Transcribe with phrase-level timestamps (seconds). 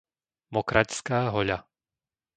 [0.53, 1.59] Mokraďská Hoľa